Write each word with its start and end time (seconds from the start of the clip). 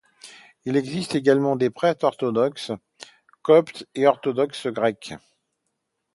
Il 0.65 0.77
existe 0.77 1.13
également 1.13 1.55
des 1.55 1.69
prêtres 1.69 2.05
orthodoxes 2.05 2.71
coptes 3.43 3.85
et 3.93 4.07
orthodoxes 4.07 4.65
grecs. 4.65 5.13